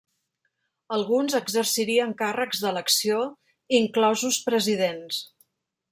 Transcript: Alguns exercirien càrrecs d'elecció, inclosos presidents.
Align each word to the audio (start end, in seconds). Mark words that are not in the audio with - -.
Alguns 0.95 1.35
exercirien 1.39 2.15
càrrecs 2.23 2.63
d'elecció, 2.65 3.19
inclosos 3.81 4.41
presidents. 4.51 5.25